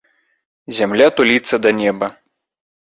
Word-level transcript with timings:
Зямля 0.79 1.07
туліцца 1.21 1.55
да 1.67 1.77
неба. 1.85 2.13